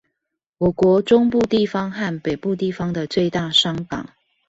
[0.57, 4.09] 我國中部地方和北部地方的最大商港